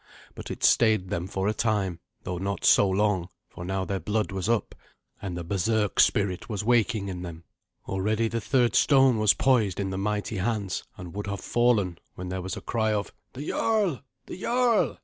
[0.33, 4.31] But it stayed them for a time, though not so long, for now their blood
[4.31, 4.73] was up,
[5.21, 7.43] and the berserk spirit was waking in them.
[7.87, 12.29] Already the third stone was poised in the mighty hands, and would have fallen, when
[12.29, 14.01] there was a cry of, "The jarl!
[14.25, 14.97] the jarl!"